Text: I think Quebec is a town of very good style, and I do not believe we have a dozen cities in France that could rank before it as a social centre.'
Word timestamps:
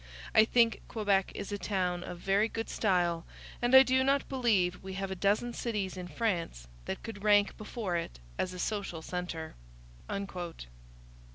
I 0.33 0.45
think 0.45 0.81
Quebec 0.87 1.31
is 1.35 1.51
a 1.51 1.59
town 1.59 2.03
of 2.03 2.17
very 2.17 2.49
good 2.49 2.69
style, 2.69 3.23
and 3.61 3.75
I 3.75 3.83
do 3.83 4.03
not 4.03 4.27
believe 4.27 4.81
we 4.83 4.93
have 4.93 5.11
a 5.11 5.15
dozen 5.15 5.53
cities 5.53 5.95
in 5.95 6.07
France 6.07 6.67
that 6.85 7.03
could 7.03 7.23
rank 7.23 7.55
before 7.55 7.97
it 7.97 8.17
as 8.39 8.51
a 8.51 8.57
social 8.57 9.03
centre.' 9.03 9.53